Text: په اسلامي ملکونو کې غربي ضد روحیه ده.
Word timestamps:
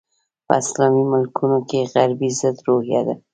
په 0.45 0.53
اسلامي 0.61 1.03
ملکونو 1.11 1.59
کې 1.69 1.89
غربي 1.93 2.29
ضد 2.39 2.57
روحیه 2.67 3.01
ده. 3.07 3.15